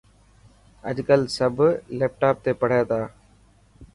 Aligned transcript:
اڄ 0.89 0.97
ڪل 1.07 1.21
سب 1.37 1.55
ليپٽاپ 1.97 2.35
تي 2.43 2.51
پڙهي 2.59 2.81
تا. 2.89 2.99